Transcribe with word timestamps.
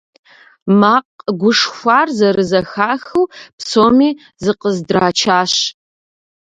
Макъ 0.79 1.09
гушхуар 1.39 2.07
зэрызэхахыу, 2.17 3.31
псоми 3.57 4.09
зыкъыздрачащ. 4.43 5.53